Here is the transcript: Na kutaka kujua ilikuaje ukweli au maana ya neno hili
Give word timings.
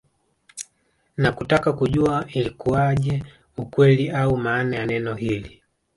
Na 1.17 1.31
kutaka 1.31 1.73
kujua 1.73 2.25
ilikuaje 2.33 3.23
ukweli 3.57 4.09
au 4.11 4.37
maana 4.37 4.75
ya 4.77 4.85
neno 4.85 5.13
hili 5.15 5.61